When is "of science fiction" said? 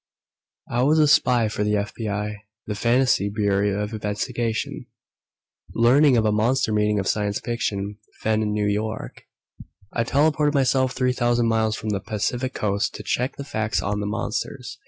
6.97-7.99